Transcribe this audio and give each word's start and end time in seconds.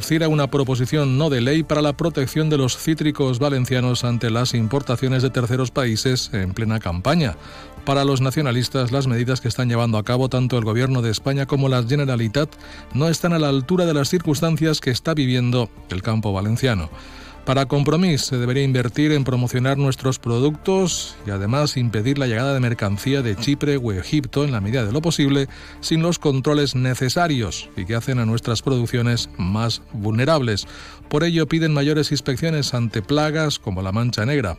Cira 0.00 0.28
una 0.28 0.50
proposición 0.50 1.16
no 1.18 1.30
de 1.30 1.40
ley 1.40 1.62
para 1.62 1.82
la 1.82 1.96
protección 1.96 2.50
de 2.50 2.58
los 2.58 2.76
cítricos 2.76 3.38
valencianos 3.38 4.04
ante 4.04 4.30
las 4.30 4.54
importaciones 4.54 5.22
de 5.22 5.30
terceros 5.30 5.70
países 5.70 6.30
en 6.32 6.52
plena 6.52 6.78
campaña. 6.80 7.36
Para 7.84 8.04
los 8.04 8.20
nacionalistas, 8.20 8.92
las 8.92 9.06
medidas 9.06 9.40
que 9.40 9.48
están 9.48 9.68
llevando 9.68 9.96
a 9.96 10.04
cabo 10.04 10.28
tanto 10.28 10.58
el 10.58 10.64
Gobierno 10.64 11.02
de 11.02 11.10
España 11.10 11.46
como 11.46 11.68
la 11.68 11.82
Generalitat 11.82 12.50
no 12.94 13.08
están 13.08 13.32
a 13.32 13.38
la 13.38 13.48
altura 13.48 13.86
de 13.86 13.94
las 13.94 14.08
circunstancias 14.08 14.80
que 14.80 14.90
está 14.90 15.14
viviendo 15.14 15.70
el 15.88 16.02
campo 16.02 16.32
valenciano. 16.32 16.90
Para 17.46 17.66
Compromís 17.66 18.22
se 18.22 18.38
debería 18.38 18.64
invertir 18.64 19.12
en 19.12 19.22
promocionar 19.22 19.78
nuestros 19.78 20.18
productos 20.18 21.14
y 21.28 21.30
además 21.30 21.76
impedir 21.76 22.18
la 22.18 22.26
llegada 22.26 22.52
de 22.52 22.58
mercancía 22.58 23.22
de 23.22 23.36
Chipre 23.36 23.76
o 23.76 23.92
Egipto 23.92 24.42
en 24.42 24.50
la 24.50 24.60
medida 24.60 24.84
de 24.84 24.92
lo 24.92 25.00
posible 25.00 25.48
sin 25.80 26.02
los 26.02 26.18
controles 26.18 26.74
necesarios 26.74 27.70
y 27.76 27.84
que 27.84 27.94
hacen 27.94 28.18
a 28.18 28.26
nuestras 28.26 28.62
producciones 28.62 29.30
más 29.38 29.80
vulnerables. 29.92 30.66
Por 31.08 31.22
ello 31.22 31.46
piden 31.46 31.72
mayores 31.72 32.10
inspecciones 32.10 32.74
ante 32.74 33.00
plagas 33.00 33.60
como 33.60 33.80
la 33.80 33.92
mancha 33.92 34.26
negra. 34.26 34.58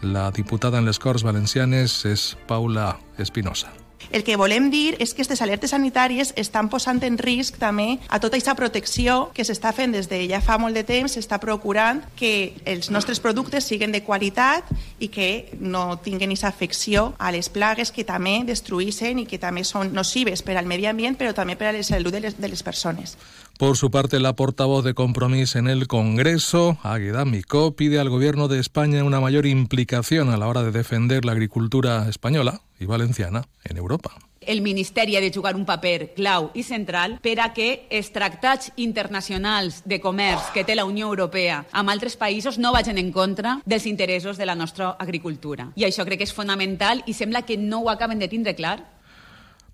La 0.00 0.30
diputada 0.30 0.78
en 0.78 0.86
les 0.86 1.00
Corts 1.00 1.24
Valencianes 1.24 2.04
és 2.06 2.38
Paula 2.46 2.96
Espinosa. 3.18 3.79
El 4.10 4.24
que 4.26 4.34
volem 4.34 4.72
dir 4.72 4.96
és 4.98 5.12
que 5.14 5.20
aquestes 5.20 5.38
alertes 5.44 5.70
sanitàries 5.70 6.32
estan 6.40 6.66
posant 6.68 6.98
en 7.06 7.14
risc 7.20 7.60
també 7.62 8.00
a 8.08 8.18
tota 8.18 8.34
aquesta 8.34 8.56
protecció 8.58 9.28
que 9.36 9.44
s'està 9.46 9.70
fent 9.70 9.94
des 9.94 10.08
de 10.10 10.18
ja 10.26 10.40
fa 10.42 10.56
molt 10.58 10.74
de 10.74 10.82
temps, 10.82 11.14
s'està 11.14 11.38
procurant 11.38 12.00
que 12.18 12.56
els 12.66 12.90
nostres 12.90 13.20
productes 13.22 13.68
siguin 13.70 13.94
de 13.94 14.02
qualitat 14.02 14.66
i 14.98 15.12
que 15.14 15.54
no 15.60 16.00
tinguin 16.02 16.32
aquesta 16.32 16.50
afecció 16.50 17.12
a 17.18 17.30
les 17.30 17.48
plagues 17.54 17.94
que 17.94 18.02
també 18.02 18.40
destruïssen 18.48 19.22
i 19.22 19.28
que 19.30 19.38
també 19.38 19.62
són 19.62 19.94
nocives 19.94 20.42
per 20.42 20.58
al 20.58 20.66
medi 20.66 20.90
ambient 20.90 21.14
però 21.14 21.30
també 21.30 21.54
per 21.54 21.70
a 21.70 21.76
la 21.78 21.86
salut 21.86 22.10
de 22.10 22.24
les, 22.26 22.40
de 22.40 22.48
les 22.50 22.64
persones. 22.66 23.16
Por 23.60 23.76
su 23.76 23.92
parte, 23.92 24.18
la 24.18 24.34
portavoz 24.34 24.82
de 24.84 24.94
Compromís 24.94 25.54
en 25.54 25.68
el 25.68 25.86
Congreso, 25.86 26.78
Águeda 26.82 27.24
Micó, 27.24 27.76
pide 27.76 28.00
al 28.00 28.08
Gobierno 28.08 28.48
de 28.48 28.58
España 28.58 29.04
una 29.04 29.20
mayor 29.20 29.46
implicación 29.46 30.30
a 30.30 30.36
la 30.36 30.48
hora 30.48 30.62
de 30.64 30.72
defender 30.72 31.24
la 31.24 31.32
agricultura 31.32 32.08
española 32.08 32.62
i 32.80 32.86
valenciana 32.86 33.44
en 33.64 33.76
Europa. 33.76 34.16
El 34.40 34.62
Ministeri 34.62 35.16
ha 35.16 35.20
de 35.20 35.30
jugar 35.30 35.54
un 35.54 35.66
paper 35.68 36.14
clau 36.16 36.48
i 36.56 36.62
central 36.64 37.18
per 37.20 37.36
a 37.44 37.50
que 37.52 37.86
els 37.92 38.08
tractats 38.10 38.72
internacionals 38.80 39.82
de 39.84 40.00
comerç 40.00 40.48
que 40.54 40.64
té 40.64 40.74
la 40.74 40.86
Unió 40.88 41.10
Europea 41.12 41.66
amb 41.76 41.92
altres 41.92 42.16
països 42.16 42.56
no 42.58 42.72
vagin 42.72 42.98
en 42.98 43.12
contra 43.12 43.58
dels 43.66 43.84
interessos 43.86 44.40
de 44.40 44.48
la 44.48 44.56
nostra 44.56 44.94
agricultura. 44.98 45.68
I 45.76 45.84
això 45.84 46.08
crec 46.08 46.22
que 46.22 46.28
és 46.30 46.32
fonamental 46.32 47.04
i 47.06 47.12
sembla 47.12 47.44
que 47.44 47.60
no 47.60 47.82
ho 47.84 47.90
acaben 47.92 48.18
de 48.18 48.32
tindre 48.32 48.56
clar 48.56 48.78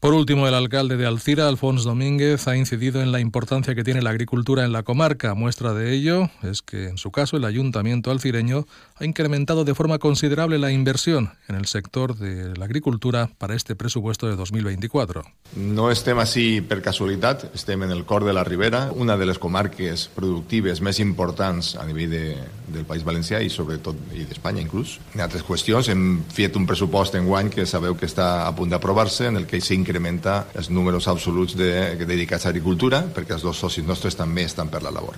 Por 0.06 0.14
último, 0.14 0.46
el 0.46 0.54
alcalde 0.54 0.96
de 0.96 1.04
Alcira, 1.04 1.48
Alfonso 1.48 1.88
Domínguez, 1.88 2.46
ha 2.46 2.56
incidido 2.56 3.02
en 3.02 3.10
la 3.10 3.18
importancia 3.18 3.74
que 3.74 3.82
tiene 3.82 4.02
la 4.02 4.10
agricultura 4.10 4.64
en 4.64 4.70
la 4.70 4.84
comarca. 4.84 5.34
Muestra 5.34 5.74
de 5.74 5.92
ello 5.92 6.30
es 6.44 6.62
que, 6.62 6.86
en 6.86 6.96
su 6.96 7.10
caso, 7.10 7.36
el 7.36 7.44
ayuntamiento 7.44 8.12
alcireño 8.12 8.68
ha 8.94 9.04
incrementado 9.04 9.64
de 9.64 9.74
forma 9.74 9.98
considerable 9.98 10.60
la 10.60 10.70
inversión 10.70 11.32
en 11.48 11.56
el 11.56 11.66
sector 11.66 12.16
de 12.16 12.56
la 12.56 12.66
agricultura 12.66 13.30
para 13.36 13.56
este 13.56 13.74
presupuesto 13.74 14.28
de 14.28 14.36
2024. 14.36 15.24
No 15.56 15.90
estem 15.90 16.18
així 16.22 16.60
per 16.62 16.78
casualitat, 16.84 17.48
estem 17.58 17.82
en 17.82 17.90
el 17.90 18.04
cor 18.06 18.22
de 18.22 18.34
la 18.34 18.44
Ribera, 18.44 18.92
una 18.94 19.16
de 19.16 19.26
les 19.26 19.38
comarques 19.42 20.06
productives 20.14 20.82
més 20.82 21.00
importants 21.02 21.74
a 21.74 21.86
nivell 21.86 22.14
de, 22.14 22.24
del 22.70 22.86
País 22.86 23.02
Valencià 23.06 23.42
i 23.42 23.50
sobretot 23.50 24.14
i 24.14 24.26
d'Espanya 24.26 24.62
inclús. 24.62 25.00
En 25.14 25.26
altres 25.26 25.42
qüestions 25.46 25.90
hem 25.90 26.22
fet 26.30 26.54
un 26.54 26.66
pressupost 26.66 27.18
en 27.18 27.26
guany 27.26 27.50
que 27.50 27.66
sabeu 27.66 27.98
que 27.98 28.06
està 28.06 28.46
a 28.46 28.54
punt 28.54 28.70
d'aprovar-se 28.70 29.30
en 29.30 29.42
el 29.42 29.50
que 29.50 29.58
s'incrementa 29.58 29.95
incrementa 29.96 30.46
els 30.54 30.68
números 30.68 31.08
absoluts 31.08 31.56
de, 31.56 31.96
dedicats 32.04 32.44
a 32.46 32.52
agricultura, 32.52 33.00
perquè 33.14 33.36
els 33.36 33.46
dos 33.46 33.56
socis 33.56 33.86
nostres 33.86 34.16
també 34.16 34.44
estan 34.44 34.68
per 34.68 34.82
la 34.84 34.92
labor. 34.92 35.16